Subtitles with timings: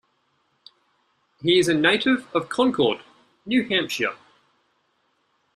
[1.43, 3.01] He is a native of Concord,
[3.45, 4.15] New Hampshire.